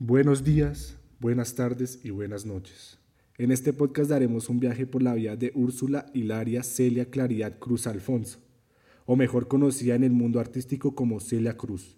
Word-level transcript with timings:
Buenos 0.00 0.44
días, 0.44 0.96
buenas 1.18 1.56
tardes 1.56 1.98
y 2.04 2.10
buenas 2.10 2.46
noches. 2.46 3.00
En 3.36 3.50
este 3.50 3.72
podcast 3.72 4.10
daremos 4.10 4.48
un 4.48 4.60
viaje 4.60 4.86
por 4.86 5.02
la 5.02 5.12
vida 5.14 5.34
de 5.34 5.50
Úrsula 5.56 6.06
Hilaria 6.14 6.62
Celia 6.62 7.10
Claridad 7.10 7.58
Cruz 7.58 7.88
Alfonso, 7.88 8.38
o 9.06 9.16
mejor 9.16 9.48
conocida 9.48 9.96
en 9.96 10.04
el 10.04 10.12
mundo 10.12 10.38
artístico 10.38 10.94
como 10.94 11.18
Celia 11.18 11.56
Cruz. 11.56 11.96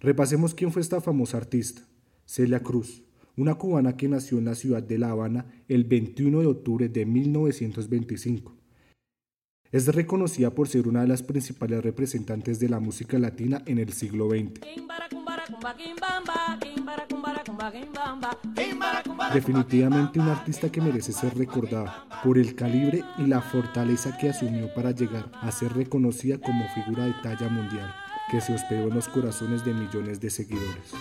Repasemos 0.00 0.54
quién 0.54 0.72
fue 0.72 0.80
esta 0.80 1.02
famosa 1.02 1.36
artista, 1.36 1.82
Celia 2.24 2.62
Cruz, 2.62 3.02
una 3.36 3.56
cubana 3.56 3.94
que 3.94 4.08
nació 4.08 4.38
en 4.38 4.46
la 4.46 4.54
ciudad 4.54 4.82
de 4.82 4.96
La 4.96 5.10
Habana 5.10 5.44
el 5.68 5.84
21 5.84 6.40
de 6.40 6.46
octubre 6.46 6.88
de 6.88 7.04
1925. 7.04 8.56
Es 9.70 9.86
reconocida 9.94 10.54
por 10.54 10.66
ser 10.66 10.88
una 10.88 11.02
de 11.02 11.08
las 11.08 11.22
principales 11.22 11.82
representantes 11.82 12.58
de 12.58 12.70
la 12.70 12.80
música 12.80 13.18
latina 13.18 13.60
en 13.66 13.78
el 13.78 13.92
siglo 13.92 14.30
XX. 14.30 14.60
Definitivamente 19.32 20.20
un 20.20 20.28
artista 20.28 20.70
que 20.70 20.80
merece 20.80 21.12
ser 21.12 21.36
recordada 21.36 22.06
por 22.22 22.38
el 22.38 22.54
calibre 22.54 23.02
y 23.18 23.26
la 23.26 23.40
fortaleza 23.40 24.16
que 24.18 24.30
asumió 24.30 24.72
para 24.74 24.90
llegar 24.90 25.30
a 25.40 25.50
ser 25.50 25.72
reconocida 25.72 26.38
como 26.38 26.66
figura 26.68 27.04
de 27.04 27.14
talla 27.22 27.48
mundial, 27.48 27.94
que 28.30 28.40
se 28.40 28.54
hospedó 28.54 28.88
en 28.88 28.94
los 28.94 29.08
corazones 29.08 29.64
de 29.64 29.74
millones 29.74 30.20
de 30.20 30.30
seguidores. 30.30 30.92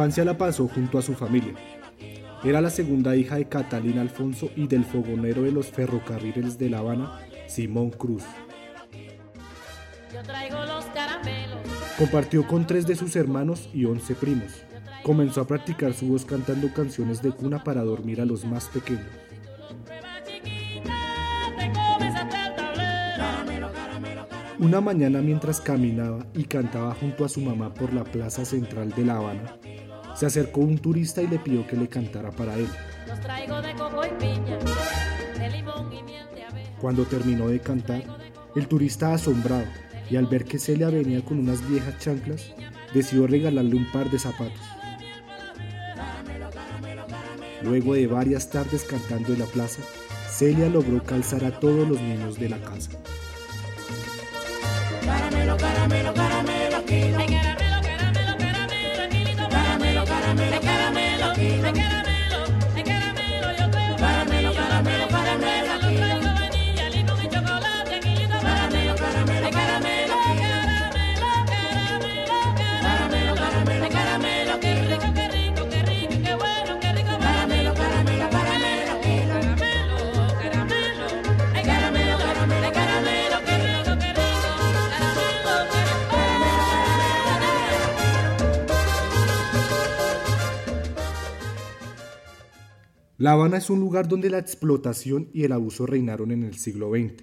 Infancia 0.00 0.24
la 0.24 0.38
pasó 0.38 0.66
junto 0.66 0.96
a 0.96 1.02
su 1.02 1.12
familia. 1.12 1.52
Era 2.42 2.62
la 2.62 2.70
segunda 2.70 3.14
hija 3.16 3.36
de 3.36 3.46
Catalina 3.50 4.00
Alfonso 4.00 4.48
y 4.56 4.66
del 4.66 4.82
fogonero 4.82 5.42
de 5.42 5.52
los 5.52 5.66
ferrocarriles 5.66 6.56
de 6.56 6.70
La 6.70 6.78
Habana, 6.78 7.20
Simón 7.46 7.90
Cruz. 7.90 8.22
Compartió 11.98 12.46
con 12.46 12.66
tres 12.66 12.86
de 12.86 12.96
sus 12.96 13.14
hermanos 13.14 13.68
y 13.74 13.84
once 13.84 14.14
primos. 14.14 14.64
Comenzó 15.02 15.42
a 15.42 15.46
practicar 15.46 15.92
su 15.92 16.06
voz 16.06 16.24
cantando 16.24 16.72
canciones 16.72 17.20
de 17.20 17.32
cuna 17.32 17.62
para 17.62 17.82
dormir 17.82 18.22
a 18.22 18.24
los 18.24 18.46
más 18.46 18.68
pequeños. 18.68 19.04
Una 24.58 24.80
mañana 24.80 25.20
mientras 25.20 25.60
caminaba 25.60 26.26
y 26.34 26.44
cantaba 26.44 26.94
junto 26.94 27.26
a 27.26 27.28
su 27.28 27.42
mamá 27.42 27.74
por 27.74 27.92
la 27.92 28.04
plaza 28.04 28.46
central 28.46 28.90
de 28.90 29.04
La 29.04 29.16
Habana, 29.16 29.56
se 30.20 30.26
acercó 30.26 30.60
un 30.60 30.76
turista 30.76 31.22
y 31.22 31.28
le 31.28 31.38
pidió 31.38 31.66
que 31.66 31.78
le 31.78 31.88
cantara 31.88 32.30
para 32.30 32.54
él. 32.54 32.68
Cuando 36.78 37.06
terminó 37.06 37.48
de 37.48 37.58
cantar, 37.58 38.02
el 38.54 38.68
turista 38.68 39.14
asombrado 39.14 39.64
y 40.10 40.16
al 40.16 40.26
ver 40.26 40.44
que 40.44 40.58
Celia 40.58 40.90
venía 40.90 41.24
con 41.24 41.38
unas 41.38 41.66
viejas 41.66 41.98
chanclas, 42.00 42.52
decidió 42.92 43.26
regalarle 43.26 43.74
un 43.76 43.90
par 43.90 44.10
de 44.10 44.18
zapatos. 44.18 44.60
Luego 47.62 47.94
de 47.94 48.06
varias 48.06 48.50
tardes 48.50 48.84
cantando 48.84 49.32
en 49.32 49.38
la 49.38 49.46
plaza, 49.46 49.80
Celia 50.28 50.68
logró 50.68 51.02
calzar 51.02 51.46
a 51.46 51.58
todos 51.58 51.88
los 51.88 51.98
niños 51.98 52.38
de 52.38 52.50
la 52.50 52.58
casa 52.58 52.90
caramelo, 55.10 55.56
caramelo, 55.56 56.14
caramelo, 56.14 57.29
La 93.20 93.32
Habana 93.32 93.58
es 93.58 93.68
un 93.68 93.80
lugar 93.80 94.08
donde 94.08 94.30
la 94.30 94.38
explotación 94.38 95.28
y 95.34 95.44
el 95.44 95.52
abuso 95.52 95.84
reinaron 95.84 96.30
en 96.30 96.42
el 96.42 96.56
siglo 96.56 96.90
XX. 96.90 97.22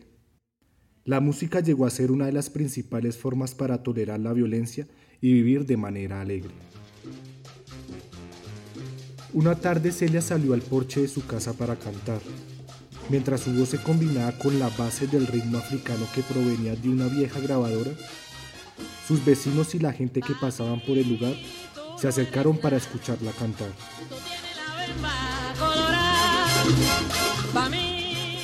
La 1.06 1.22
música 1.22 1.60
llegó 1.60 1.88
a 1.88 1.90
ser 1.90 2.12
una 2.12 2.28
de 2.28 2.34
las 2.34 2.52
principales 2.52 3.18
formas 3.18 3.56
para 3.56 3.82
tolerar 3.82 4.20
la 4.20 4.32
violencia 4.32 4.88
y 5.22 5.34
vivir 5.34 5.66
de 5.66 5.76
manera 5.76 6.22
alegre. 6.22 6.52
Una 9.34 9.56
tarde 9.56 9.92
Celia 9.92 10.22
salió 10.22 10.54
al 10.54 10.62
porche 10.62 11.02
de 11.02 11.08
su 11.08 11.26
casa 11.26 11.54
para 11.54 11.76
cantar. 11.78 12.22
Mientras 13.10 13.42
su 13.42 13.54
voz 13.54 13.70
se 13.70 13.82
combinaba 13.82 14.38
con 14.38 14.60
la 14.60 14.70
base 14.70 15.08
del 15.08 15.26
ritmo 15.26 15.58
africano 15.58 16.06
que 16.14 16.22
provenía 16.22 16.76
de 16.76 16.90
una 16.90 17.08
vieja 17.08 17.40
grabadora, 17.40 17.94
sus 19.08 19.26
vecinos 19.26 19.74
y 19.74 19.80
la 19.80 19.94
gente 19.94 20.22
que 20.22 20.36
pasaban 20.40 20.80
por 20.80 20.96
el 20.96 21.10
lugar 21.10 21.34
se 21.98 22.08
acercaron 22.08 22.56
para 22.56 22.78
escucharla 22.78 23.32
cantar. 23.32 23.72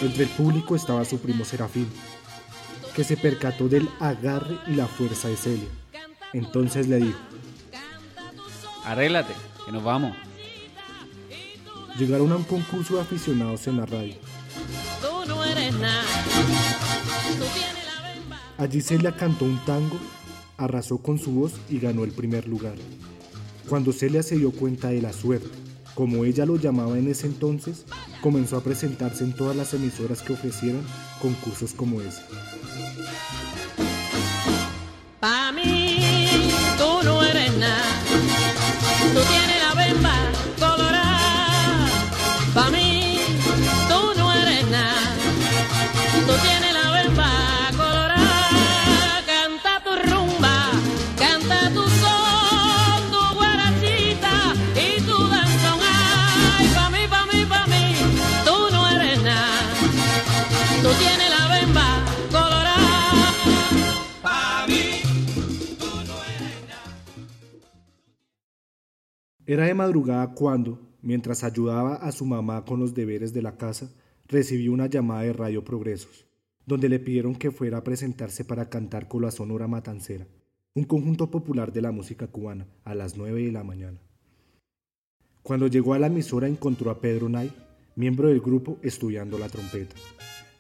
Entre 0.01 0.23
el 0.23 0.29
público 0.29 0.75
estaba 0.75 1.05
su 1.05 1.19
primo 1.19 1.45
Serafín, 1.45 1.87
que 2.95 3.03
se 3.03 3.17
percató 3.17 3.67
del 3.67 3.89
agarre 3.99 4.57
y 4.67 4.75
la 4.75 4.87
fuerza 4.87 5.27
de 5.27 5.37
Celia. 5.37 5.69
Entonces 6.33 6.87
le 6.87 6.97
dijo, 6.97 7.19
Arréglate, 8.85 9.33
que 9.65 9.71
nos 9.71 9.83
vamos. 9.83 10.15
Llegaron 11.97 12.31
a 12.31 12.35
un 12.35 12.43
concurso 12.43 12.95
de 12.95 13.01
aficionados 13.01 13.67
en 13.67 13.77
la 13.77 13.85
radio. 13.85 14.15
Allí 18.57 18.81
Celia 18.81 19.15
cantó 19.15 19.45
un 19.45 19.57
tango, 19.65 19.99
arrasó 20.57 20.97
con 20.97 21.19
su 21.19 21.31
voz 21.31 21.53
y 21.69 21.79
ganó 21.79 22.03
el 22.03 22.11
primer 22.11 22.47
lugar. 22.47 22.75
Cuando 23.69 23.93
Celia 23.93 24.23
se 24.23 24.37
dio 24.37 24.51
cuenta 24.51 24.89
de 24.89 25.01
la 25.01 25.13
suerte, 25.13 25.49
como 25.95 26.25
ella 26.25 26.45
lo 26.45 26.57
llamaba 26.57 26.97
en 26.97 27.07
ese 27.07 27.27
entonces, 27.27 27.85
comenzó 28.21 28.57
a 28.57 28.63
presentarse 28.63 29.23
en 29.23 29.33
todas 29.33 29.55
las 29.55 29.73
emisoras 29.73 30.21
que 30.21 30.33
ofrecieran 30.33 30.83
concursos 31.21 31.73
como 31.73 32.01
ese. 32.01 32.21
Era 69.53 69.67
de 69.67 69.75
madrugada 69.75 70.33
cuando, 70.33 70.79
mientras 71.03 71.43
ayudaba 71.43 71.97
a 71.97 72.11
su 72.11 72.25
mamá 72.25 72.65
con 72.65 72.79
los 72.79 72.95
deberes 72.95 73.33
de 73.33 73.43
la 73.43 73.55
casa, 73.55 73.87
recibió 74.27 74.73
una 74.73 74.87
llamada 74.87 75.21
de 75.21 75.33
Radio 75.33 75.63
Progresos, 75.63 76.25
donde 76.65 76.89
le 76.89 76.97
pidieron 76.97 77.35
que 77.35 77.51
fuera 77.51 77.77
a 77.77 77.83
presentarse 77.83 78.45
para 78.45 78.67
cantar 78.67 79.07
con 79.07 79.21
la 79.21 79.29
Sonora 79.29 79.67
Matancera, 79.67 80.25
un 80.73 80.85
conjunto 80.85 81.29
popular 81.29 81.71
de 81.71 81.83
la 81.83 81.91
música 81.91 82.25
cubana, 82.25 82.65
a 82.83 82.95
las 82.95 83.15
9 83.15 83.43
de 83.43 83.51
la 83.51 83.63
mañana. 83.63 84.01
Cuando 85.43 85.67
llegó 85.67 85.93
a 85.93 85.99
la 85.99 86.07
emisora 86.07 86.47
encontró 86.47 86.89
a 86.89 86.99
Pedro 86.99 87.29
Nay, 87.29 87.53
miembro 87.95 88.29
del 88.29 88.41
grupo, 88.41 88.79
estudiando 88.81 89.37
la 89.37 89.49
trompeta. 89.49 89.95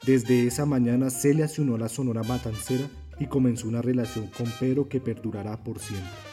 Desde 0.05 0.45
esa 0.45 0.67
mañana 0.67 1.09
Celia 1.09 1.47
se 1.47 1.63
unió 1.63 1.77
a 1.77 1.79
la 1.79 1.89
Sonora 1.89 2.21
Matancera 2.21 2.87
y 3.19 3.25
comenzó 3.25 3.67
una 3.67 3.81
relación 3.81 4.27
con 4.27 4.45
Pedro 4.59 4.87
que 4.87 4.99
perdurará 4.99 5.63
por 5.63 5.79
siempre. 5.79 6.32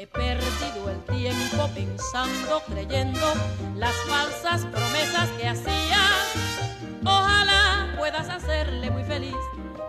He 0.00 0.06
perdido 0.06 0.90
el 0.90 1.16
tiempo 1.16 1.68
pensando, 1.74 2.62
creyendo 2.68 3.34
las 3.74 3.96
falsas 4.06 4.64
promesas 4.66 5.28
que 5.30 5.48
hacías. 5.48 6.34
Ojalá 7.02 7.96
puedas 7.98 8.28
hacerle 8.28 8.92
muy 8.92 9.02
feliz 9.02 9.34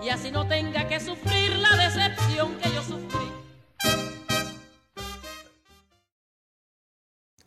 y 0.04 0.10
así 0.10 0.32
no 0.32 0.48
tenga 0.48 0.88
que 0.88 1.00
sufrir 1.00 1.56
la 1.58 1.78
decepción 1.78 2.58
que 2.58 2.70
yo 2.74 2.82
sufrí. 2.82 3.28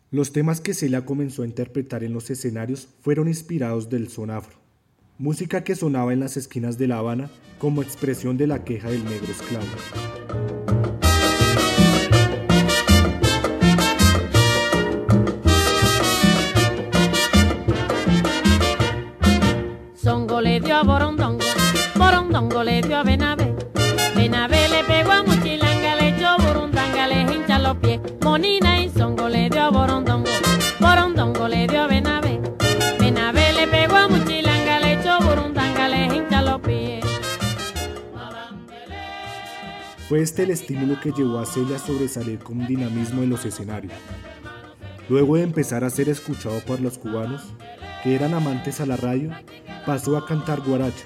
Los 0.09 0.31
temas 0.31 0.61
que 0.61 0.73
Celia 0.73 1.03
comenzó 1.03 1.41
a 1.41 1.47
interpretar 1.47 2.05
en 2.05 2.13
los 2.13 2.29
escenarios 2.29 2.87
fueron 3.01 3.27
inspirados 3.27 3.89
del 3.89 4.07
son 4.07 4.29
afro, 4.29 4.55
música 5.17 5.65
que 5.65 5.75
sonaba 5.75 6.13
en 6.13 6.21
las 6.21 6.37
esquinas 6.37 6.77
de 6.77 6.87
La 6.87 6.99
Habana 6.99 7.29
como 7.59 7.83
expresión 7.83 8.37
de 8.37 8.47
la 8.47 8.63
queja 8.63 8.89
del 8.89 9.03
negro 9.03 9.33
esclavo. 9.33 10.12
Fue 40.13 40.21
este 40.21 40.43
el 40.43 40.51
estímulo 40.51 40.99
que 41.01 41.11
llevó 41.11 41.39
a 41.39 41.45
Celia 41.47 41.77
a 41.77 41.79
sobresalir 41.79 42.37
con 42.37 42.67
dinamismo 42.67 43.23
en 43.23 43.31
los 43.31 43.45
escenarios. 43.45 43.93
Luego 45.09 45.37
de 45.37 45.41
empezar 45.41 45.83
a 45.83 45.89
ser 45.89 46.07
escuchado 46.07 46.59
por 46.67 46.79
los 46.81 46.99
cubanos, 46.99 47.41
que 48.03 48.13
eran 48.13 48.35
amantes 48.35 48.79
a 48.79 48.85
la 48.85 48.95
radio, 48.95 49.31
pasó 49.87 50.15
a 50.15 50.27
cantar 50.27 50.61
guaracha, 50.61 51.03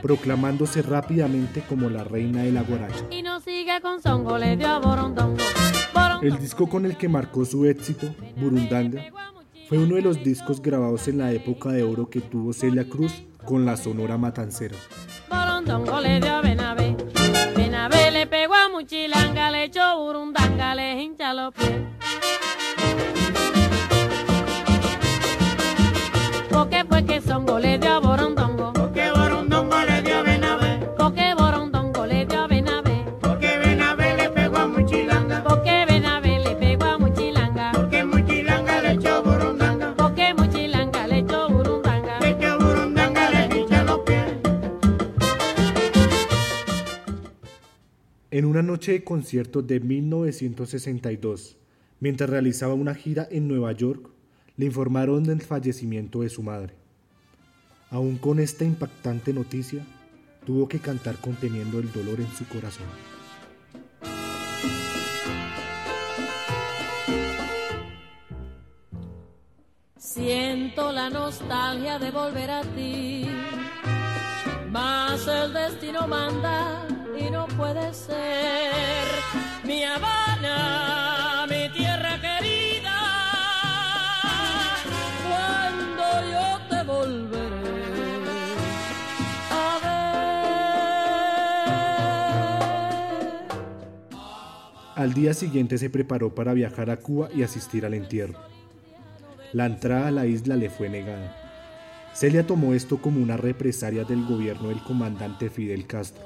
proclamándose 0.00 0.80
rápidamente 0.80 1.62
como 1.68 1.90
la 1.90 2.04
reina 2.04 2.42
de 2.42 2.52
la 2.52 2.62
guaracha. 2.62 3.04
Y 3.10 3.20
no 3.20 3.38
sigue 3.40 3.82
con 3.82 4.00
Songo, 4.00 4.38
le 4.38 4.56
dio 4.56 4.68
a 4.68 4.78
Borondongo. 4.78 5.44
Borondongo 5.92 6.22
El 6.22 6.38
disco 6.38 6.70
con 6.70 6.86
el 6.86 6.96
que 6.96 7.10
marcó 7.10 7.44
su 7.44 7.66
éxito, 7.66 8.14
Burundanga, 8.38 9.12
fue 9.68 9.76
uno 9.76 9.96
de 9.96 10.00
los 10.00 10.24
discos 10.24 10.62
grabados 10.62 11.06
en 11.06 11.18
la 11.18 11.32
época 11.32 11.68
de 11.68 11.82
oro 11.82 12.08
que 12.08 12.22
tuvo 12.22 12.54
Celia 12.54 12.88
Cruz 12.88 13.12
con 13.44 13.66
la 13.66 13.76
Sonora 13.76 14.16
Matancera. 14.16 14.76
Borondongo 15.28 16.00
le 16.00 16.18
dio 16.18 16.32
a 16.32 16.40
Muchilanga, 18.78 19.50
le 19.50 19.64
echó 19.64 19.98
Burundanga, 19.98 20.72
le 20.76 21.02
hincha 21.02 21.34
los 21.34 21.52
pies. 21.52 21.80
Porque 26.48 26.84
fue 26.84 27.04
que 27.04 27.20
Songo 27.20 27.58
le 27.58 27.76
dio 27.78 27.94
a 27.96 28.00
En 48.38 48.44
una 48.44 48.62
noche 48.62 48.92
de 48.92 49.02
concierto 49.02 49.62
de 49.62 49.80
1962, 49.80 51.56
mientras 51.98 52.30
realizaba 52.30 52.72
una 52.72 52.94
gira 52.94 53.26
en 53.32 53.48
Nueva 53.48 53.72
York, 53.72 54.10
le 54.56 54.66
informaron 54.66 55.24
del 55.24 55.42
fallecimiento 55.42 56.20
de 56.20 56.28
su 56.28 56.44
madre. 56.44 56.74
Aún 57.90 58.16
con 58.16 58.38
esta 58.38 58.64
impactante 58.64 59.32
noticia, 59.32 59.84
tuvo 60.46 60.68
que 60.68 60.78
cantar 60.78 61.16
conteniendo 61.16 61.80
el 61.80 61.90
dolor 61.90 62.20
en 62.20 62.28
su 62.28 62.46
corazón. 62.46 62.86
Siento 69.96 70.92
la 70.92 71.10
nostalgia 71.10 71.98
de 71.98 72.12
volver 72.12 72.52
a 72.52 72.62
ti, 72.62 73.26
mas 74.70 75.26
el 75.26 75.52
destino 75.52 76.06
manda 76.06 76.97
y 77.20 77.30
no 77.30 77.46
puede 77.48 77.92
ser. 77.94 79.06
Mi 79.64 79.84
Habana, 79.84 81.46
mi 81.48 81.68
tierra 81.70 82.20
querida, 82.20 82.98
cuando 85.28 86.02
yo 86.30 86.58
te 86.68 86.82
volveré 86.84 88.54
a 89.50 89.78
ver. 89.82 90.18
Al 94.96 95.12
día 95.14 95.34
siguiente 95.34 95.78
se 95.78 95.90
preparó 95.90 96.34
para 96.34 96.52
viajar 96.54 96.90
a 96.90 96.98
Cuba 96.98 97.28
y 97.34 97.42
asistir 97.42 97.84
al 97.84 97.94
entierro. 97.94 98.38
La 99.52 99.66
entrada 99.66 100.08
a 100.08 100.10
la 100.10 100.26
isla 100.26 100.56
le 100.56 100.70
fue 100.70 100.88
negada. 100.88 101.47
Celia 102.18 102.44
tomó 102.44 102.74
esto 102.74 103.00
como 103.00 103.22
una 103.22 103.36
represalia 103.36 104.02
del 104.02 104.26
gobierno 104.26 104.70
del 104.70 104.82
comandante 104.82 105.50
Fidel 105.50 105.86
Castro. 105.86 106.24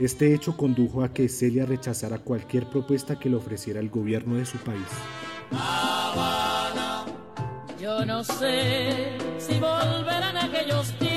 Este 0.00 0.34
hecho 0.34 0.56
condujo 0.56 1.04
a 1.04 1.12
que 1.12 1.28
Celia 1.28 1.64
rechazara 1.64 2.18
cualquier 2.18 2.68
propuesta 2.68 3.16
que 3.20 3.28
le 3.30 3.36
ofreciera 3.36 3.78
el 3.78 3.90
gobierno 3.90 4.34
de 4.34 4.46
su 4.46 4.58
país. 4.58 4.82
Yo 7.80 8.04
no 8.04 8.24
sé 8.24 9.16
si 9.38 9.60
volverán 9.60 10.38
aquellos 10.38 10.90
tiempos 10.98 11.13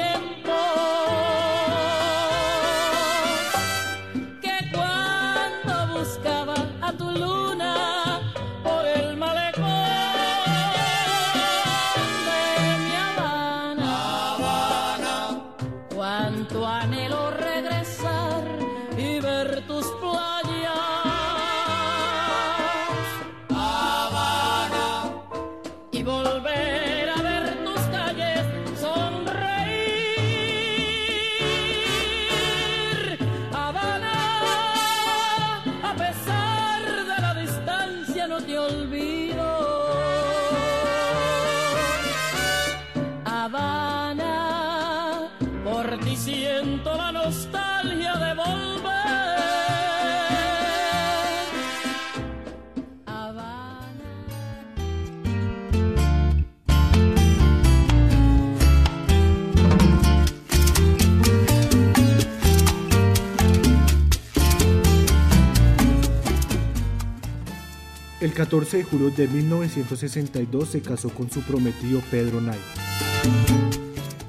El 68.20 68.34
14 68.34 68.78
de 68.78 68.84
julio 68.84 69.12
de 69.12 69.28
1962 69.28 70.70
se 70.70 70.82
casó 70.82 71.10
con 71.10 71.30
su 71.30 71.42
prometido 71.42 72.02
Pedro 72.10 72.42
Nay, 72.42 72.58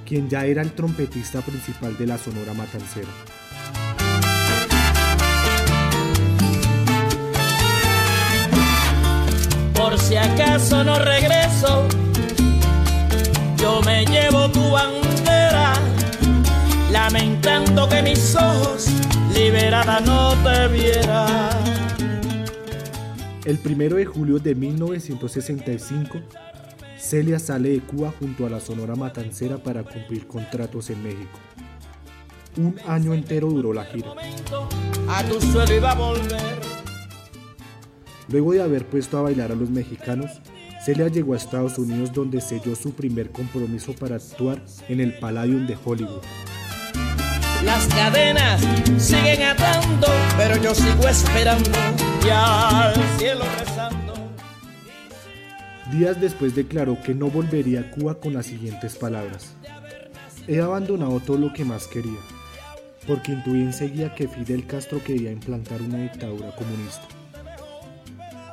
quien 0.05 0.29
ya 0.29 0.45
era 0.45 0.61
el 0.61 0.73
trompetista 0.73 1.41
principal 1.41 1.97
de 1.97 2.07
la 2.07 2.19
Sonora 2.19 2.53
Matancera. 2.53 3.09
Por 9.73 9.99
si 9.99 10.17
acaso 10.17 10.85
no 10.85 10.99
regreso, 10.99 11.89
yo 13.57 13.81
me 13.87 14.05
llevo 14.05 14.51
tu 14.51 14.71
bandera, 14.71 15.73
lamentando 16.93 17.89
que 17.89 18.03
mis 18.03 18.37
ojos 18.37 18.89
liberada 19.33 20.01
no 20.01 20.35
te 20.45 20.69
vieran. 20.69 21.78
El 23.49 23.59
1 23.65 23.97
de 23.97 24.05
julio 24.05 24.39
de 24.39 24.55
1965, 24.55 26.19
Celia 26.99 27.39
sale 27.39 27.71
de 27.71 27.81
Cuba 27.81 28.13
junto 28.19 28.45
a 28.45 28.51
la 28.51 28.61
Sonora 28.61 28.95
Matancera 28.95 29.57
para 29.57 29.83
cumplir 29.85 30.27
contratos 30.27 30.91
en 30.91 31.03
México. 31.03 31.39
Un 32.59 32.79
año 32.87 33.15
entero 33.15 33.49
duró 33.49 33.73
la 33.73 33.87
gira. 33.87 34.11
Luego 38.29 38.53
de 38.53 38.63
haber 38.63 38.85
puesto 38.85 39.17
a 39.17 39.23
bailar 39.23 39.51
a 39.51 39.55
los 39.55 39.71
mexicanos, 39.71 40.43
Celia 40.85 41.09
llegó 41.09 41.33
a 41.33 41.39
Estados 41.39 41.79
Unidos 41.79 42.13
donde 42.13 42.43
selló 42.43 42.77
su 42.77 42.93
primer 42.93 43.31
compromiso 43.31 43.95
para 43.95 44.17
actuar 44.17 44.63
en 44.91 45.01
el 45.01 45.19
Palladium 45.19 45.67
de 45.67 45.79
Hollywood. 45.83 46.21
Las 47.65 47.87
cadenas 47.89 48.61
siguen 48.99 49.43
atando, 49.43 50.09
pero 50.37 50.57
yo 50.57 50.75
sigo 50.75 51.09
esperando 51.09 51.71
y 52.25 52.29
al 52.31 52.95
cielo 53.19 53.45
rezando. 53.59 54.15
Días 55.93 56.21
después 56.21 56.55
declaró 56.55 57.01
que 57.03 57.15
no 57.15 57.29
volvería 57.29 57.81
a 57.81 57.91
Cuba 57.91 58.15
con 58.15 58.35
las 58.35 58.47
siguientes 58.47 58.97
palabras. 58.97 59.55
He 60.47 60.61
abandonado 60.61 61.21
todo 61.21 61.39
lo 61.39 61.53
que 61.53 61.65
más 61.65 61.87
quería, 61.87 62.19
porque 63.07 63.33
intuí 63.33 63.63
enseguida 63.63 64.15
que 64.15 64.29
Fidel 64.29 64.67
Castro 64.67 65.03
quería 65.03 65.33
implantar 65.33 65.83
una 65.83 65.99
dictadura 65.99 66.55
comunista. 66.55 67.07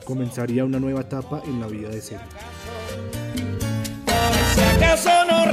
Comenzaría 0.03 0.65
una 0.65 0.79
nueva 0.79 1.01
etapa 1.01 1.41
en 1.45 1.59
la 1.59 1.67
vida 1.67 1.89
de 1.89 2.01
Celia. 2.01 2.25
Por 4.05 4.33
si 4.53 4.61
acaso 4.61 5.09
no 5.25 5.45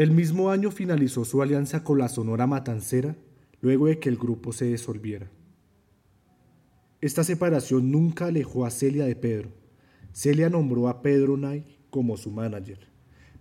El 0.00 0.12
mismo 0.12 0.50
año 0.50 0.70
finalizó 0.70 1.26
su 1.26 1.42
alianza 1.42 1.84
con 1.84 1.98
la 1.98 2.08
Sonora 2.08 2.46
Matancera 2.46 3.16
luego 3.60 3.86
de 3.86 3.98
que 3.98 4.08
el 4.08 4.16
grupo 4.16 4.50
se 4.50 4.64
disolviera. 4.64 5.30
Esta 7.02 7.22
separación 7.22 7.90
nunca 7.90 8.24
alejó 8.24 8.64
a 8.64 8.70
Celia 8.70 9.04
de 9.04 9.14
Pedro. 9.14 9.50
Celia 10.14 10.48
nombró 10.48 10.88
a 10.88 11.02
Pedro 11.02 11.36
Nay 11.36 11.66
como 11.90 12.16
su 12.16 12.30
manager, 12.30 12.78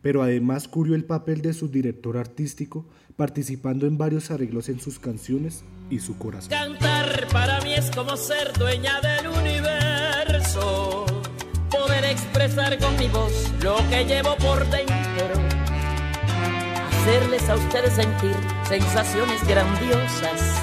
pero 0.01 0.21
además 0.21 0.67
cubrió 0.67 0.95
el 0.95 1.05
papel 1.05 1.41
de 1.41 1.53
su 1.53 1.69
director 1.69 2.17
artístico, 2.17 2.89
participando 3.15 3.87
en 3.87 3.97
varios 3.97 4.29
arreglos 4.29 4.67
en 4.67 4.81
sus 4.81 4.99
canciones 4.99 5.63
y 5.89 5.99
su 5.99 6.17
corazón. 6.17 6.49
Cantar 6.49 7.25
para 7.31 7.61
mí 7.61 7.73
es 7.73 7.89
como 7.91 8.17
ser 8.17 8.51
dueña 8.59 8.99
del 8.99 9.27
universo. 9.29 11.05
Poder 11.71 12.03
expresar 12.03 12.77
con 12.79 12.97
mi 12.97 13.07
voz 13.07 13.49
lo 13.63 13.77
que 13.89 14.03
llevo 14.03 14.35
por 14.35 14.69
dentro. 14.69 15.58
Hacerles 17.01 17.49
a 17.49 17.55
ustedes 17.55 17.93
sentir 17.93 18.35
sensaciones 18.67 19.41
grandiosas. 19.47 20.61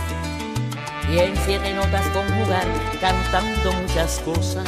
Y 1.10 1.18
en 1.18 1.34
siete 1.46 1.72
notas 1.72 2.06
conjugar 2.08 2.66
cantando 3.00 3.72
muchas 3.72 4.20
cosas. 4.20 4.66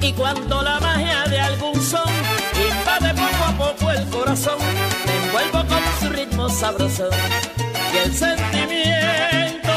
Y 0.00 0.12
cuando 0.12 0.62
la 0.62 0.78
magia 0.80 1.24
de 1.24 1.40
algún 1.40 1.80
son 1.80 2.08
invade 2.54 3.14
poco 3.14 3.44
a 3.44 3.52
poco 3.56 3.90
el 3.90 4.06
corazón, 4.10 4.58
me 5.06 5.16
envuelvo 5.24 5.66
con 5.66 5.82
su 5.98 6.10
ritmo 6.10 6.48
sabroso 6.50 7.08
y 7.94 7.96
el 7.96 8.12
sentimiento. 8.12 9.72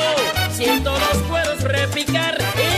Siento 0.52 0.92
los 0.92 1.24
cueros 1.30 1.62
repicar 1.62 2.38
y 2.56 2.69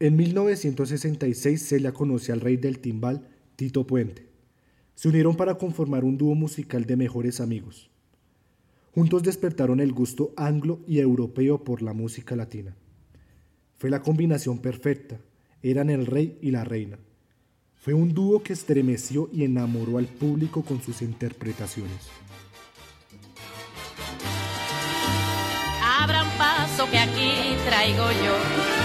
En 0.00 0.14
1966 0.16 1.68
Celia 1.68 1.92
conoció 1.92 2.32
al 2.32 2.40
rey 2.40 2.56
del 2.56 2.78
timbal, 2.78 3.28
Tito 3.56 3.84
Puente. 3.84 4.28
Se 4.94 5.08
unieron 5.08 5.36
para 5.36 5.56
conformar 5.56 6.04
un 6.04 6.16
dúo 6.16 6.36
musical 6.36 6.84
de 6.84 6.96
mejores 6.96 7.40
amigos. 7.40 7.90
Juntos 8.94 9.24
despertaron 9.24 9.80
el 9.80 9.92
gusto 9.92 10.32
anglo 10.36 10.80
y 10.86 11.00
europeo 11.00 11.64
por 11.64 11.82
la 11.82 11.94
música 11.94 12.36
latina. 12.36 12.76
Fue 13.76 13.90
la 13.90 14.02
combinación 14.02 14.58
perfecta, 14.58 15.20
eran 15.62 15.90
el 15.90 16.06
rey 16.06 16.38
y 16.42 16.52
la 16.52 16.62
reina. 16.62 16.98
Fue 17.74 17.92
un 17.92 18.14
dúo 18.14 18.42
que 18.42 18.52
estremeció 18.52 19.28
y 19.32 19.42
enamoró 19.42 19.98
al 19.98 20.06
público 20.06 20.62
con 20.62 20.80
sus 20.80 21.02
interpretaciones. 21.02 22.08
Abran 25.82 26.26
paso 26.38 26.88
que 26.88 26.98
aquí 26.98 27.56
traigo 27.66 28.04
yo. 28.12 28.77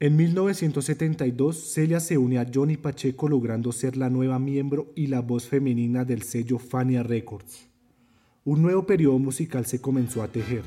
En 0.00 0.16
1972, 0.16 1.72
Celia 1.74 1.98
se 1.98 2.16
une 2.16 2.38
a 2.38 2.46
Johnny 2.54 2.76
Pacheco 2.76 3.28
logrando 3.28 3.72
ser 3.72 3.96
la 3.96 4.08
nueva 4.08 4.38
miembro 4.38 4.92
y 4.94 5.08
la 5.08 5.22
voz 5.22 5.48
femenina 5.48 6.04
del 6.04 6.22
sello 6.22 6.60
Fania 6.60 7.02
Records. 7.02 7.66
Un 8.44 8.62
nuevo 8.62 8.86
periodo 8.86 9.18
musical 9.18 9.66
se 9.66 9.80
comenzó 9.80 10.22
a 10.22 10.28
tejer. 10.28 10.62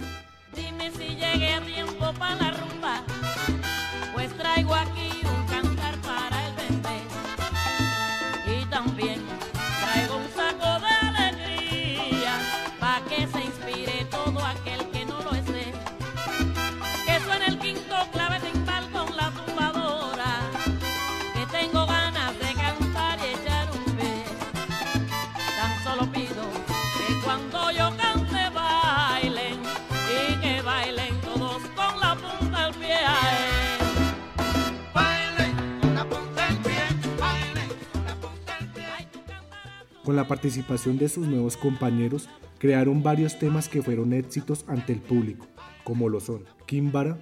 Con 40.04 40.16
la 40.16 40.28
participación 40.28 40.98
de 40.98 41.10
sus 41.10 41.28
nuevos 41.28 41.58
compañeros, 41.58 42.28
crearon 42.58 43.04
varios 43.04 43.38
temas 43.38 43.70
que 43.70 43.84
fueron 43.84 44.14
éxitos 44.14 44.66
ante 44.68 44.94
el 44.94 45.02
público, 45.02 45.46
como 45.84 46.10
lo 46.10 46.20
son 46.20 46.46
Kimbara, 46.66 47.18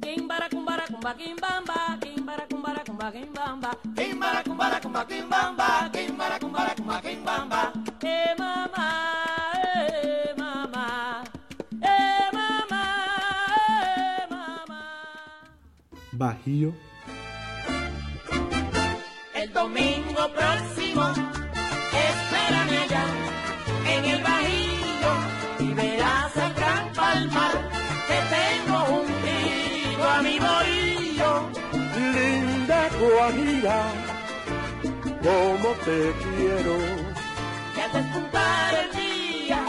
Kimbara, 0.00 0.48
Guajira, 33.00 33.92
como 35.22 35.70
te 35.86 36.12
quiero. 36.22 36.76
que 37.74 37.80
al 37.80 37.92
despuntar 37.94 38.74
el 38.74 38.90
día 38.94 39.64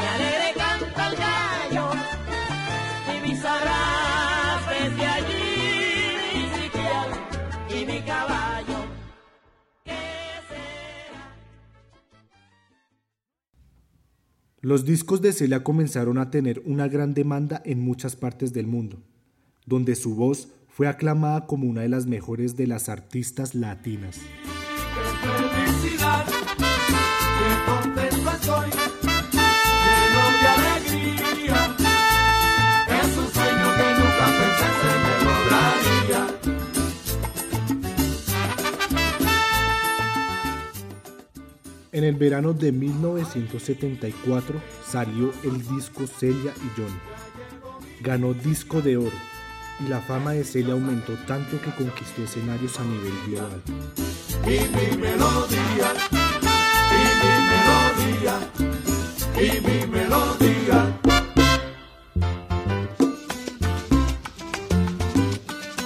me 0.00 0.06
alegre 0.14 0.52
canta 0.56 1.10
el 1.10 1.16
gallo 1.18 1.90
y 3.12 3.28
mis 3.28 3.38
sabrás 3.38 4.60
desde 4.70 5.06
allí 5.06 5.36
mi 7.68 7.78
y 7.78 7.84
mi 7.84 8.00
caballo 8.00 8.78
¿qué 9.84 9.98
será? 10.48 11.36
Los 14.62 14.86
discos 14.86 15.20
de 15.20 15.34
Celia 15.34 15.62
comenzaron 15.62 16.16
a 16.16 16.30
tener 16.30 16.62
una 16.64 16.88
gran 16.88 17.12
demanda 17.12 17.60
en 17.66 17.82
muchas 17.82 18.16
partes 18.16 18.54
del 18.54 18.66
mundo, 18.66 19.02
donde 19.66 19.94
su 19.96 20.14
voz 20.14 20.48
fue 20.76 20.88
aclamada 20.88 21.46
como 21.46 21.66
una 21.66 21.80
de 21.80 21.88
las 21.88 22.04
mejores 22.04 22.54
de 22.54 22.66
las 22.66 22.90
artistas 22.90 23.54
latinas. 23.54 24.20
En 41.90 42.04
el 42.04 42.16
verano 42.16 42.52
de 42.52 42.72
1974 42.72 44.60
salió 44.86 45.32
el 45.42 45.66
disco 45.66 46.06
Celia 46.06 46.52
y 46.54 46.78
Johnny. 46.78 47.00
Ganó 48.02 48.34
disco 48.34 48.82
de 48.82 48.98
oro 48.98 49.35
y 49.80 49.88
la 49.88 50.00
fama 50.00 50.32
de 50.32 50.44
Celia 50.44 50.72
aumentó 50.72 51.14
tanto 51.26 51.60
que 51.60 51.70
conquistó 51.70 52.22
escenarios 52.22 52.78
a 52.78 52.84
nivel 52.84 53.12
global. 53.26 53.62
Y 54.44 54.60
mi 54.74 54.96
melodía, 54.96 55.92
y 56.92 57.04
mi 57.22 57.32
melodía, 57.50 58.34
y 59.36 59.60
mi 59.60 59.86
melodía. 59.86 61.00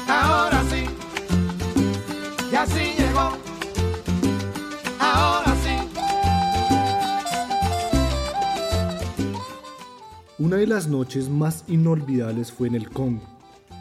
Ahora 0.08 0.62
sí, 0.70 0.84
ya 2.52 2.66
sí 2.66 2.94
llegó. 2.96 3.36
Ahora 5.00 5.54
sí. 5.64 5.76
Una 10.38 10.56
de 10.56 10.66
las 10.66 10.86
noches 10.86 11.28
más 11.28 11.64
inolvidables 11.66 12.52
fue 12.52 12.68
en 12.68 12.74
el 12.76 12.90
Congo, 12.90 13.22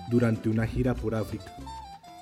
durante 0.10 0.50
una 0.50 0.66
gira 0.66 0.94
por 0.96 1.16
África. 1.16 1.56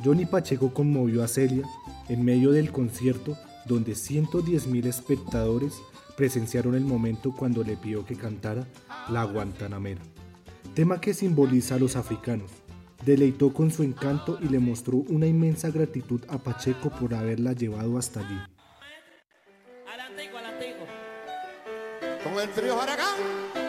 Johnny 0.04 0.26
Pacheco 0.26 0.74
conmovió 0.74 1.24
a 1.24 1.28
Celia 1.28 1.66
en 2.10 2.24
medio 2.24 2.52
del 2.52 2.72
concierto 2.72 3.38
donde 3.66 3.94
110.000 3.94 4.86
espectadores 4.86 5.82
presenciaron 6.16 6.76
el 6.76 6.84
momento 6.84 7.34
cuando 7.36 7.64
le 7.64 7.78
pidió 7.78 8.06
que 8.06 8.16
cantara 8.16 8.66
La 9.10 9.24
Guantanamera, 9.24 10.02
tema 10.74 11.00
que 11.00 11.14
simboliza 11.14 11.76
a 11.76 11.80
los 11.80 11.96
africanos. 11.96 12.52
Deleitó 13.06 13.54
con 13.54 13.70
su 13.70 13.84
encanto 13.84 14.40
y 14.42 14.50
le 14.50 14.60
mostró 14.60 14.98
una 14.98 15.28
inmensa 15.28 15.70
gratitud 15.70 16.22
a 16.30 16.40
Pacheco 16.40 16.90
por 16.90 17.14
haberla 17.14 17.54
llevado 17.54 17.98
hasta 17.98 18.22
allí. 18.22 18.40
Con 22.24 22.40
el 22.42 22.50
trío 22.50 22.82
Aragán. 22.82 23.67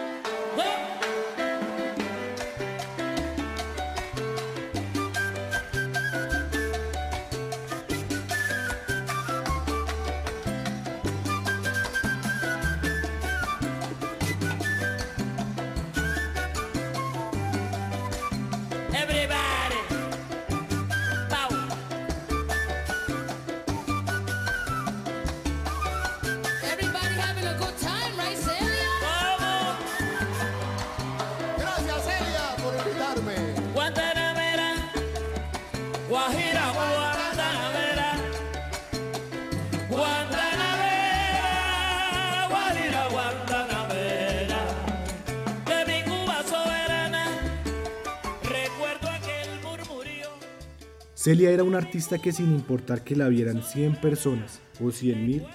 Celia 51.28 51.50
era 51.50 51.62
una 51.62 51.76
artista 51.76 52.16
que 52.16 52.32
sin 52.32 52.54
importar 52.54 53.04
que 53.04 53.14
la 53.14 53.28
vieran 53.28 53.62
100 53.62 53.96
personas 53.96 54.62
o 54.82 54.90
100 54.90 55.26
mil, 55.26 55.46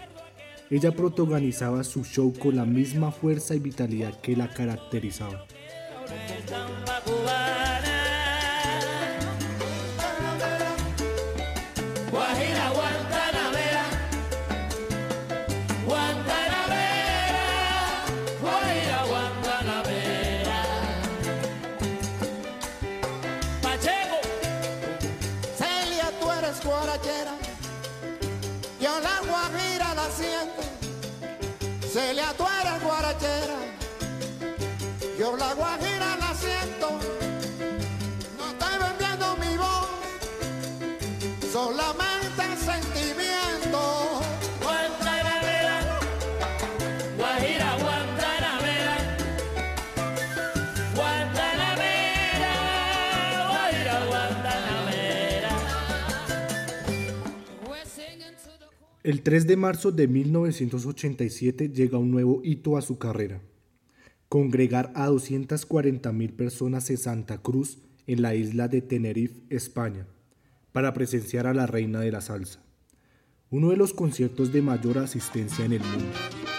ella 0.69 0.91
protagonizaba 0.91 1.83
su 1.83 2.03
show 2.03 2.31
con 2.31 2.57
la 2.57 2.63
misma 2.63 3.12
fuerza 3.12 3.55
y 3.55 3.59
vitalidad 3.59 4.21
que 4.21 4.38
la 4.38 4.49
caracterizaba. 4.49 5.47
Celia, 31.93 32.34
tú 32.36 32.43
eres 32.60 32.84
guarachera. 32.84 33.60
Yo 35.19 35.38
la 35.38 35.53
guajira 35.53 36.17
la 36.17 36.34
siento. 36.34 37.22
El 59.03 59.21
3 59.21 59.47
de 59.47 59.57
marzo 59.57 59.91
de 59.91 60.07
1987 60.07 61.73
llega 61.73 61.97
un 61.97 62.09
nuevo 62.09 62.39
hito 62.41 62.77
a 62.77 62.81
su 62.81 62.97
carrera. 62.97 63.41
Congregar 64.29 64.93
a 64.95 65.09
240.000 65.09 66.31
personas 66.31 66.89
en 66.89 66.97
Santa 66.97 67.41
Cruz, 67.41 67.79
en 68.07 68.21
la 68.21 68.33
isla 68.33 68.69
de 68.69 68.81
Tenerife, 68.81 69.41
España, 69.49 70.07
para 70.71 70.93
presenciar 70.93 71.47
a 71.47 71.53
la 71.53 71.67
reina 71.67 71.99
de 71.99 72.13
la 72.13 72.21
salsa. 72.21 72.63
Uno 73.49 73.71
de 73.71 73.75
los 73.75 73.93
conciertos 73.93 74.53
de 74.53 74.61
mayor 74.61 74.97
asistencia 74.99 75.65
en 75.65 75.73
el 75.73 75.81
mundo. 75.81 76.52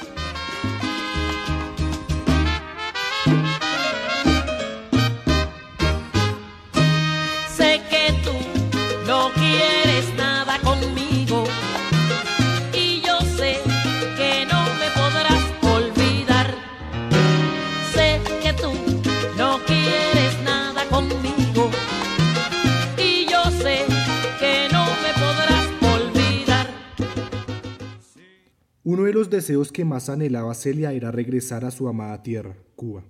Deseos 29.35 29.73
que 29.73 29.85
más 29.85 30.09
anhelaba 30.09 30.55
Celia 30.55 30.93
era 30.93 31.11
regresar 31.11 31.65
a 31.65 31.71
su 31.71 31.89
amada 31.89 32.23
tierra, 32.23 32.57
Cuba. 32.77 33.03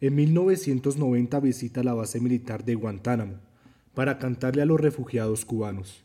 En 0.00 0.16
1990 0.16 1.40
visita 1.40 1.82
la 1.84 1.94
base 1.94 2.20
militar 2.20 2.64
de 2.64 2.74
Guantánamo 2.74 3.34
para 3.94 4.18
cantarle 4.18 4.62
a 4.62 4.66
los 4.66 4.80
refugiados 4.80 5.44
cubanos. 5.44 6.04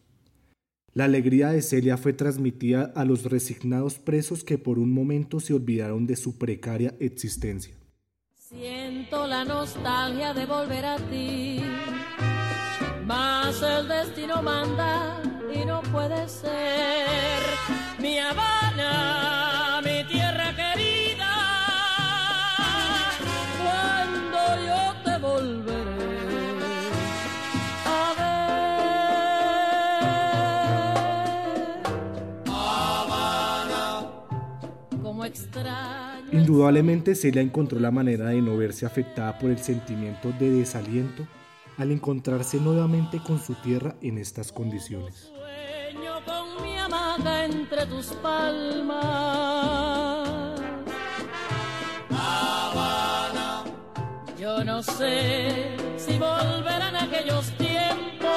La 0.93 1.05
alegría 1.05 1.49
de 1.49 1.61
Celia 1.61 1.97
fue 1.97 2.13
transmitida 2.13 2.93
a 2.95 3.03
los 3.03 3.23
resignados 3.23 3.95
presos 3.95 4.43
que 4.43 4.57
por 4.57 4.79
un 4.79 4.93
momento 4.93 5.39
se 5.39 5.53
olvidaron 5.53 6.05
de 6.05 6.15
su 6.15 6.37
precaria 6.37 6.95
existencia. 6.99 7.75
Siento 8.35 9.27
la 9.27 9.43
nostalgia 9.43 10.33
de 10.33 10.45
volver 10.45 10.85
a 10.85 10.97
ti, 10.97 11.59
mas 13.05 13.61
el 13.61 13.87
destino 13.87 14.41
manda 14.41 15.21
y 15.53 15.65
no 15.65 15.81
puede 15.91 16.29
ser. 16.29 17.84
Mi 18.05 18.19
Habana, 18.19 19.81
mi 19.83 20.03
tierra 20.03 20.55
querida, 20.55 21.33
cuando 23.57 24.37
yo 24.63 24.93
te 25.03 25.17
volveré 25.17 26.91
a 27.83 28.13
ver. 34.91 35.01
Como 35.01 35.25
extraño. 35.25 36.29
Indudablemente 36.31 37.15
Celia 37.15 37.41
encontró 37.41 37.79
la 37.79 37.89
manera 37.89 38.27
de 38.27 38.39
no 38.39 38.55
verse 38.55 38.85
afectada 38.85 39.39
por 39.39 39.49
el 39.49 39.57
sentimiento 39.57 40.31
de 40.39 40.51
desaliento 40.51 41.25
al 41.77 41.89
encontrarse 41.91 42.59
nuevamente 42.59 43.19
con 43.25 43.39
su 43.39 43.55
tierra 43.55 43.95
en 44.03 44.19
estas 44.19 44.51
condiciones. 44.51 45.31
Entre 47.27 47.85
tus 47.87 48.07
palmas. 48.21 48.95
Yo 54.37 54.63
no 54.63 54.83
sé 54.83 55.75
si 55.97 56.19
volverán 56.19 56.95
aquellos 56.95 57.49
tiempos 57.57 58.29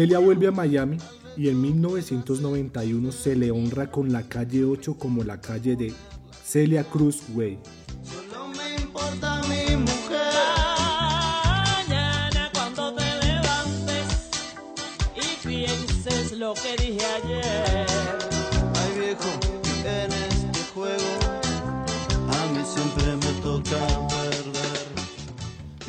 Celia 0.00 0.18
vuelve 0.18 0.46
a 0.46 0.50
Miami 0.50 0.96
y 1.36 1.50
en 1.50 1.60
1991 1.60 3.12
se 3.12 3.36
le 3.36 3.50
honra 3.50 3.90
con 3.90 4.10
la 4.10 4.22
calle 4.22 4.64
8 4.64 4.96
como 4.96 5.24
la 5.24 5.42
calle 5.42 5.76
de 5.76 5.92
Celia 6.42 6.84
Cruz 6.84 7.20
Way. 7.34 7.58
Lo 16.38 16.54
que 16.54 16.82
dije 16.82 17.04
ayer. 17.04 17.89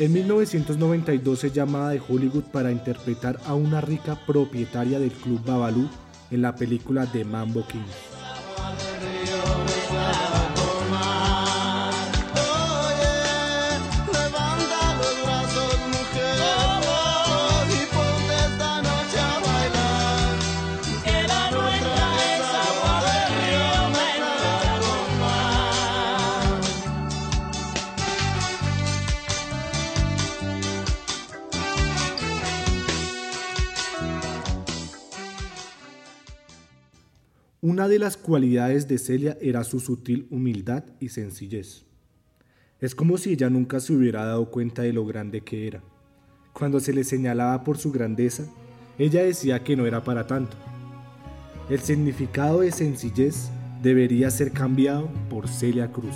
En 0.02 0.12
1992 0.14 1.44
es 1.44 1.54
llamada 1.54 1.92
de 1.92 2.02
Hollywood 2.02 2.46
para 2.46 2.72
interpretar 2.72 3.40
a 3.46 3.54
una 3.54 3.82
rica 3.82 4.18
propietaria 4.26 4.98
del 4.98 5.12
club 5.12 5.46
Babalu 5.46 5.88
en 6.32 6.42
la 6.42 6.56
película 6.56 7.06
The 7.06 7.24
Mambo 7.24 7.64
King. 7.68 7.86
Una 37.64 37.88
de 37.88 38.00
las 38.00 38.18
cualidades 38.18 38.88
de 38.88 38.98
Celia 38.98 39.38
era 39.40 39.64
su 39.64 39.80
sutil 39.80 40.26
humildad 40.32 40.84
y 41.00 41.10
sencillez. 41.10 41.86
Es 42.80 42.96
como 42.96 43.20
si 43.20 43.34
ella 43.34 43.52
nunca 43.52 43.80
se 43.80 43.94
hubiera 43.94 44.26
dado 44.26 44.50
cuenta 44.50 44.82
de 44.82 44.94
lo 44.94 45.06
grande 45.06 45.42
que 45.42 45.68
era. 45.68 45.84
Cuando 46.54 46.80
se 46.80 46.92
le 46.92 47.04
señalaba 47.04 47.64
por 47.64 47.78
su 47.78 47.92
grandeza, 47.92 48.46
ella 48.98 49.22
decía 49.22 49.64
que 49.64 49.76
no 49.76 49.86
era 49.86 50.04
para 50.04 50.26
tanto. 50.26 50.58
El 51.70 51.82
significado 51.82 52.62
de 52.62 52.72
sencillez 52.72 53.52
debería 53.84 54.32
ser 54.32 54.54
cambiado 54.54 55.08
por 55.30 55.48
Celia 55.48 55.92
Cruz. 55.92 56.16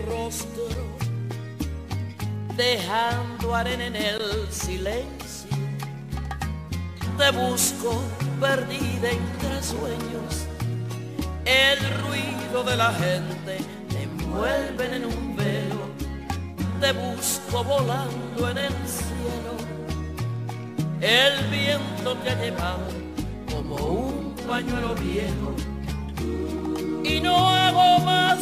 rostro, 0.11 0.65
dejando 2.57 3.55
arena 3.55 3.87
en 3.87 3.95
el 3.95 4.21
silencio. 4.51 5.49
Te 7.17 7.31
busco 7.31 8.01
perdida 8.39 9.11
entre 9.11 9.63
sueños, 9.63 10.31
el 11.45 11.79
ruido 12.03 12.63
de 12.63 12.75
la 12.75 12.91
gente 12.93 13.57
te 13.89 14.03
envuelven 14.03 14.93
en 14.93 15.05
un 15.05 15.35
velo. 15.35 15.81
Te 16.81 16.91
busco 16.93 17.63
volando 17.63 18.49
en 18.49 18.57
el 18.57 18.73
cielo, 18.97 19.53
el 20.99 21.45
viento 21.49 22.15
te 22.23 22.31
ha 22.31 22.41
llevado 22.41 22.87
como 23.51 23.75
un 23.75 24.35
pañuelo 24.47 24.95
viejo 24.95 25.53
y 27.03 27.19
no 27.21 27.49
hago 27.49 27.99
más 27.99 28.39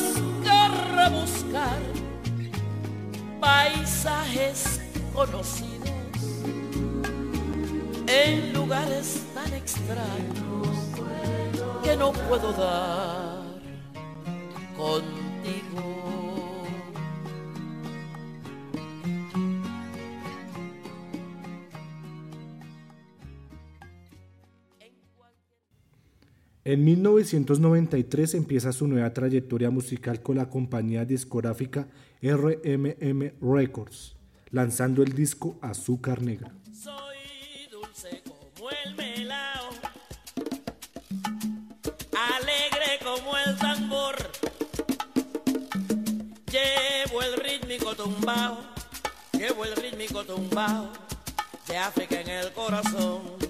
rebuscar 0.99 1.79
paisajes 3.39 4.81
conocidos 5.13 5.89
en 8.07 8.53
lugares 8.53 9.23
tan 9.33 9.53
extraños 9.53 10.67
que 11.83 11.95
no 11.95 12.11
puedo 12.11 12.51
dar 12.51 13.43
contigo. 14.75 16.18
En 26.71 26.83
1993 26.83 28.35
empieza 28.35 28.71
su 28.71 28.87
nueva 28.87 29.11
trayectoria 29.11 29.71
musical 29.71 30.21
con 30.21 30.37
la 30.37 30.51
compañía 30.51 31.03
discográfica 31.03 31.87
RMM 32.21 33.31
Records, 33.41 34.15
lanzando 34.51 35.01
el 35.01 35.13
disco 35.13 35.57
Azúcar 35.63 36.21
Negra. 36.21 36.53
Soy 36.71 37.17
dulce 37.71 38.21
como 38.21 38.69
el 38.85 38.93
melao, 38.93 39.69
alegre 42.37 42.99
como 43.03 43.35
el 43.35 43.57
tambor. 43.57 44.15
Llevo 46.51 47.23
el 47.23 47.33
rítmico 47.41 47.95
tumbao, 47.95 48.59
llevo 49.33 49.65
el 49.65 49.75
rítmico 49.75 50.23
tumbao 50.23 50.91
de 51.67 51.77
África 51.77 52.21
en 52.21 52.29
el 52.29 52.53
corazón. 52.53 53.48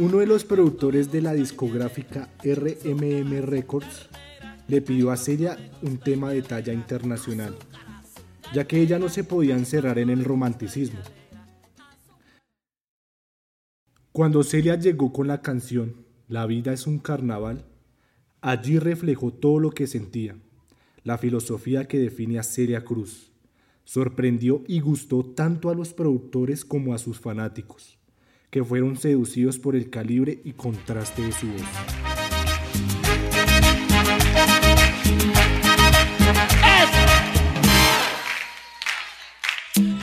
Uno 0.00 0.20
de 0.20 0.26
los 0.26 0.46
productores 0.46 1.12
de 1.12 1.20
la 1.20 1.34
discográfica 1.34 2.30
RMM 2.42 3.42
Records 3.42 4.08
le 4.66 4.80
pidió 4.80 5.10
a 5.10 5.18
Celia 5.18 5.58
un 5.82 5.98
tema 5.98 6.30
de 6.30 6.40
talla 6.40 6.72
internacional, 6.72 7.54
ya 8.54 8.66
que 8.66 8.80
ella 8.80 8.98
no 8.98 9.10
se 9.10 9.24
podía 9.24 9.58
encerrar 9.58 9.98
en 9.98 10.08
el 10.08 10.24
romanticismo. 10.24 11.00
Cuando 14.10 14.42
Celia 14.42 14.76
llegó 14.76 15.12
con 15.12 15.28
la 15.28 15.42
canción 15.42 16.06
La 16.28 16.46
vida 16.46 16.72
es 16.72 16.86
un 16.86 16.98
carnaval, 16.98 17.66
allí 18.40 18.78
reflejó 18.78 19.34
todo 19.34 19.58
lo 19.58 19.70
que 19.70 19.86
sentía, 19.86 20.34
la 21.04 21.18
filosofía 21.18 21.86
que 21.88 21.98
define 21.98 22.38
a 22.38 22.42
Celia 22.42 22.86
Cruz. 22.86 23.32
Sorprendió 23.84 24.64
y 24.66 24.80
gustó 24.80 25.26
tanto 25.26 25.68
a 25.68 25.74
los 25.74 25.92
productores 25.92 26.64
como 26.64 26.94
a 26.94 26.98
sus 26.98 27.20
fanáticos, 27.20 27.99
que 28.50 28.64
fueron 28.64 28.96
seducidos 28.96 29.58
por 29.58 29.76
el 29.76 29.90
calibre 29.90 30.40
y 30.44 30.52
contraste 30.52 31.22
de 31.22 31.32
su 31.32 31.46
voz. 31.46 31.62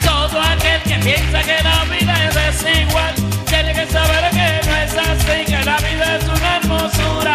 Todo 0.02 0.40
aquel 0.40 0.82
que 0.82 0.94
piensa 1.04 1.42
que 1.42 1.62
la 1.62 1.84
vida 1.84 2.28
es 2.28 2.34
desigual 2.34 3.14
tiene 3.46 3.74
que 3.74 3.86
saber 3.86 4.30
que 4.30 4.66
no 4.66 4.76
es 4.76 4.96
así, 4.96 5.44
que 5.44 5.64
la 5.64 5.76
vida 5.76 6.16
es 6.16 6.24
una 6.24 6.56
hermosura. 6.56 7.34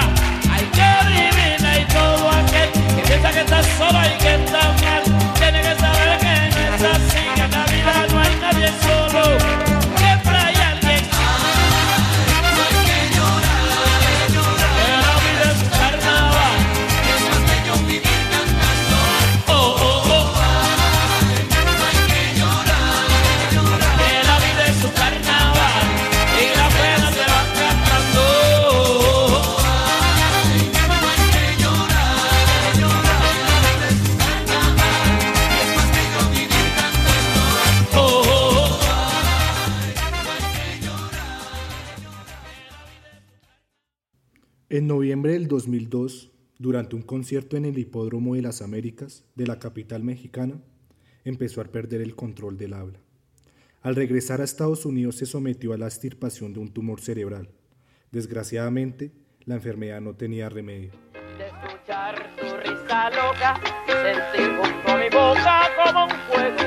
Hay 0.52 0.65
que 0.65 0.91
vivirla 1.10 1.80
y 1.80 1.86
todo 1.86 2.30
aquel 2.30 2.71
que 2.71 3.02
piensa 3.08 3.32
que 3.32 3.41
está 3.41 3.63
solo 3.63 3.99
y 4.04 4.17
que 4.17 4.34
está 4.34 4.73
mal 4.82 5.04
tiene 5.38 5.62
que 5.62 5.76
saber 5.76 6.19
que 6.19 6.34
no 6.56 6.76
es 6.76 6.84
así, 6.84 7.19
que 7.36 7.41
en 7.41 7.52
la 7.52 7.65
vida 7.65 8.08
no 8.12 8.19
hay 8.19 8.36
nadie 8.41 8.67
solo. 8.82 9.03
Del 45.94 46.02
2002, 46.02 46.32
durante 46.60 46.96
un 46.96 47.02
concierto 47.02 47.58
en 47.58 47.66
el 47.66 47.78
Hipódromo 47.78 48.36
de 48.36 48.42
las 48.42 48.62
Américas 48.62 49.24
de 49.36 49.48
la 49.48 49.60
capital 49.60 50.04
mexicana, 50.04 50.56
empezó 51.24 51.62
a 51.62 51.66
perder 51.66 52.02
el 52.02 52.16
control 52.16 52.58
del 52.58 52.74
habla. 52.74 53.00
Al 53.82 53.96
regresar 53.96 54.40
a 54.42 54.46
Estados 54.46 54.86
Unidos 54.86 55.18
se 55.18 55.26
sometió 55.26 55.74
a 55.74 55.78
la 55.78 55.88
extirpación 55.88 56.54
de 56.54 56.60
un 56.60 56.72
tumor 56.72 57.02
cerebral. 57.02 57.50
Desgraciadamente, 58.12 59.12
la 59.46 59.56
enfermedad 59.56 60.00
no 60.00 60.16
tenía 60.16 60.48
remedio. 60.50 60.92
escuchar 61.38 62.16
risa 62.64 63.10
loca, 63.10 63.60
junto 64.62 64.98
mi 64.98 65.10
boca 65.10 65.70
como 65.84 66.06
un 66.06 66.12
fuego, 66.30 66.64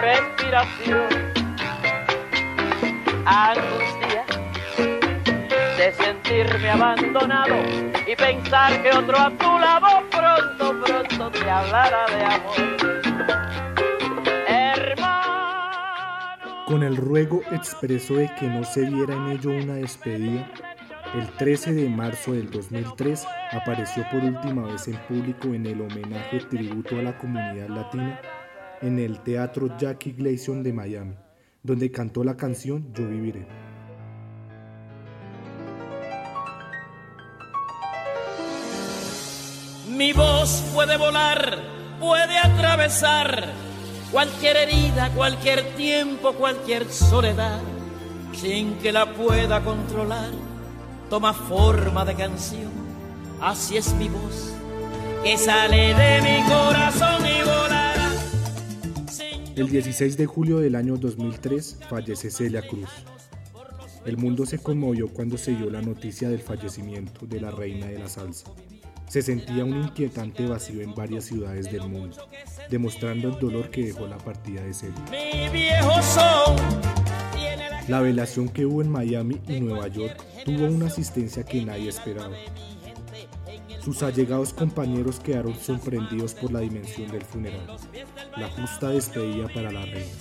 respiración. 0.00 1.30
Angustia 3.26 4.09
sentirme 5.92 6.70
abandonado 6.70 7.56
y 8.06 8.16
pensar 8.16 8.82
que 8.82 8.90
otro 8.90 9.18
a 9.18 9.30
tu 9.30 9.58
lado 9.58 9.88
pronto, 10.10 10.84
pronto 10.84 11.30
te 11.30 11.50
hablará 11.50 12.06
de 12.06 12.24
amor. 12.24 12.56
Hermano. 14.48 15.96
Con 16.66 16.82
el 16.82 16.96
ruego 16.96 17.42
expreso 17.50 18.14
de 18.14 18.30
que 18.38 18.46
no 18.46 18.64
se 18.64 18.82
viera 18.82 19.14
en 19.14 19.28
ello 19.30 19.50
una 19.50 19.74
despedida, 19.74 20.50
el 21.14 21.28
13 21.38 21.72
de 21.72 21.88
marzo 21.88 22.32
del 22.32 22.50
2003 22.50 23.26
apareció 23.52 24.04
por 24.10 24.22
última 24.22 24.66
vez 24.66 24.86
en 24.86 24.96
público 25.08 25.48
en 25.48 25.66
el 25.66 25.80
homenaje 25.80 26.38
tributo 26.48 26.98
a 26.98 27.02
la 27.02 27.18
comunidad 27.18 27.68
latina 27.68 28.20
en 28.80 28.98
el 28.98 29.20
Teatro 29.20 29.76
Jackie 29.76 30.12
Gleason 30.12 30.62
de 30.62 30.72
Miami, 30.72 31.16
donde 31.62 31.90
cantó 31.90 32.24
la 32.24 32.36
canción 32.36 32.92
Yo 32.94 33.08
Viviré. 33.08 33.69
Mi 40.00 40.14
voz 40.14 40.62
puede 40.72 40.96
volar, 40.96 41.58
puede 42.00 42.38
atravesar 42.38 43.52
cualquier 44.10 44.56
herida, 44.56 45.10
cualquier 45.10 45.76
tiempo, 45.76 46.32
cualquier 46.32 46.90
soledad, 46.90 47.60
sin 48.32 48.78
que 48.78 48.92
la 48.92 49.12
pueda 49.12 49.62
controlar. 49.62 50.30
Toma 51.10 51.34
forma 51.34 52.06
de 52.06 52.14
canción, 52.14 52.70
así 53.42 53.76
es 53.76 53.92
mi 53.92 54.08
voz, 54.08 54.54
que 55.22 55.36
sale 55.36 55.92
de 55.92 56.22
mi 56.22 56.48
corazón 56.48 57.22
y 57.26 57.44
volará. 57.44 58.10
El 59.54 59.68
16 59.68 60.16
de 60.16 60.24
julio 60.24 60.60
del 60.60 60.76
año 60.76 60.96
2003 60.96 61.78
fallece 61.90 62.30
Celia 62.30 62.66
Cruz. 62.66 62.88
El 64.06 64.16
mundo 64.16 64.46
se 64.46 64.60
conmovió 64.60 65.08
cuando 65.08 65.36
se 65.36 65.54
dio 65.54 65.68
la 65.68 65.82
noticia 65.82 66.30
del 66.30 66.40
fallecimiento 66.40 67.26
de 67.26 67.38
la 67.42 67.50
reina 67.50 67.84
de 67.84 67.98
la 67.98 68.08
salsa. 68.08 68.50
Se 69.10 69.22
sentía 69.22 69.64
un 69.64 69.76
inquietante 69.76 70.46
vacío 70.46 70.82
en 70.82 70.94
varias 70.94 71.24
ciudades 71.24 71.64
del 71.72 71.88
mundo, 71.88 72.16
demostrando 72.70 73.26
el 73.26 73.40
dolor 73.40 73.68
que 73.68 73.86
dejó 73.86 74.06
la 74.06 74.16
partida 74.18 74.62
de 74.62 74.72
Celia. 74.72 75.02
La 77.88 78.00
velación 78.00 78.48
que 78.48 78.64
hubo 78.66 78.82
en 78.82 78.88
Miami 78.88 79.40
y 79.48 79.58
Nueva 79.58 79.88
York 79.88 80.16
tuvo 80.44 80.66
una 80.66 80.86
asistencia 80.86 81.42
que 81.42 81.64
nadie 81.64 81.88
esperaba. 81.88 82.36
Sus 83.84 84.00
allegados 84.04 84.52
compañeros 84.52 85.18
quedaron 85.18 85.56
sorprendidos 85.56 86.34
por 86.34 86.52
la 86.52 86.60
dimensión 86.60 87.10
del 87.10 87.24
funeral, 87.24 87.66
la 88.36 88.48
justa 88.48 88.90
despedida 88.90 89.48
para 89.52 89.72
la 89.72 89.86
reina. 89.86 90.12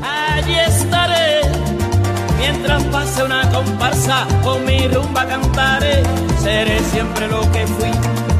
Allí 0.00 0.54
estaré 0.54 1.40
Mientras 2.38 2.82
pase 2.84 3.24
una 3.24 3.50
comparsa, 3.50 4.26
con 4.42 4.64
mi 4.64 4.86
rumba 4.88 5.26
cantaré. 5.26 6.02
Seré 6.42 6.78
siempre 6.92 7.28
lo 7.28 7.40
que 7.52 7.66
fui, 7.66 7.90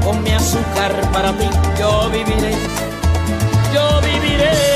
con 0.04 0.22
mi 0.22 0.30
azúcar 0.30 0.92
para 1.12 1.32
ti. 1.32 1.48
Yo 1.78 2.10
viviré, 2.10 2.54
yo 3.72 4.00
viviré. 4.00 4.75